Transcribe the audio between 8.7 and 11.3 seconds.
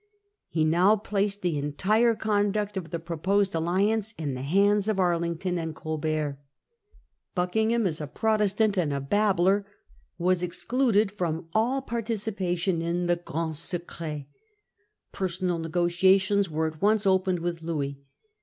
and a babbler, was excluded